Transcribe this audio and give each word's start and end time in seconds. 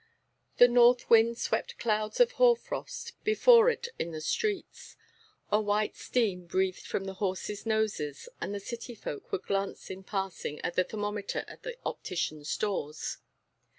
The 0.57 0.67
North 0.67 1.11
wind 1.11 1.37
swept 1.37 1.77
clouds 1.77 2.19
of 2.19 2.31
hoar 2.31 2.55
frost 2.57 3.23
before 3.23 3.69
it 3.69 3.87
in 3.99 4.09
the 4.09 4.19
streets. 4.19 4.95
A 5.51 5.61
white 5.61 5.95
steam 5.95 6.47
breathed 6.47 6.81
from 6.87 7.05
the 7.05 7.13
horses' 7.13 7.67
noses, 7.67 8.27
and 8.41 8.51
the 8.51 8.59
city 8.59 8.95
folk 8.95 9.31
would 9.31 9.43
glance 9.43 9.91
in 9.91 10.01
passing 10.03 10.59
at 10.61 10.73
the 10.73 10.83
thermometer 10.85 11.45
at 11.47 11.61
the 11.61 11.77
opticians' 11.85 12.57
doors. 12.57 13.19